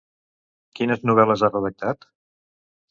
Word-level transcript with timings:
Quines 0.79 1.05
novel·les 1.11 1.45
ha 1.49 1.53
redactat? 1.53 2.13